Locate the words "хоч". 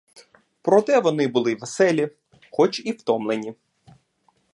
2.51-2.79